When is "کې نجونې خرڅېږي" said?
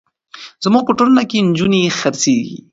1.29-2.59